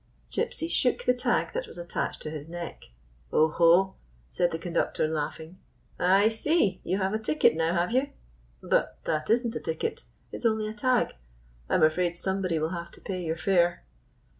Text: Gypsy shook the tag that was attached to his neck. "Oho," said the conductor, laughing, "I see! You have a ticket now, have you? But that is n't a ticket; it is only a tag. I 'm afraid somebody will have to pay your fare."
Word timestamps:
Gypsy 0.31 0.67
shook 0.67 1.03
the 1.03 1.13
tag 1.13 1.53
that 1.53 1.67
was 1.67 1.77
attached 1.77 2.23
to 2.23 2.31
his 2.31 2.49
neck. 2.49 2.85
"Oho," 3.31 3.93
said 4.31 4.49
the 4.49 4.57
conductor, 4.57 5.07
laughing, 5.07 5.59
"I 5.99 6.27
see! 6.27 6.81
You 6.83 6.97
have 6.97 7.13
a 7.13 7.19
ticket 7.19 7.55
now, 7.55 7.73
have 7.75 7.91
you? 7.91 8.09
But 8.63 8.97
that 9.03 9.29
is 9.29 9.45
n't 9.45 9.55
a 9.55 9.59
ticket; 9.59 10.05
it 10.31 10.37
is 10.37 10.45
only 10.47 10.67
a 10.67 10.73
tag. 10.73 11.17
I 11.69 11.75
'm 11.75 11.83
afraid 11.83 12.17
somebody 12.17 12.57
will 12.57 12.69
have 12.71 12.89
to 12.93 13.01
pay 13.01 13.23
your 13.23 13.35
fare." 13.37 13.83